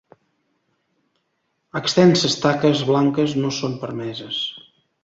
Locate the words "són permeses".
3.61-4.43